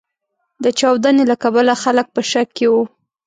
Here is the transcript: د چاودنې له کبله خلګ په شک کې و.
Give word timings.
د 0.63 0.65
چاودنې 0.79 1.23
له 1.31 1.35
کبله 1.43 1.73
خلګ 1.83 2.07
په 2.15 2.21
شک 2.31 2.47
کې 2.57 2.67
و. 2.71 2.75